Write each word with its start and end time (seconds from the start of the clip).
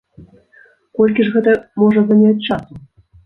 Колькі 0.99 1.25
ж 1.27 1.33
гэта 1.35 1.53
можа 1.81 2.01
заняць 2.09 2.45
часу? 2.47 2.73